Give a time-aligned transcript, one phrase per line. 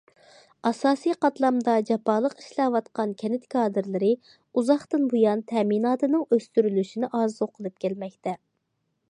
[0.67, 4.11] ئاساسىي قاتلامدا جاپالىق ئىشلەۋاتقان كەنت كادىرلىرى
[4.63, 8.37] ئۇزاقتىن بۇيان تەمىناتىنىڭ ئۆستۈرۈلۈشىنى ئارزۇ قىلىپ كەلمەكتە.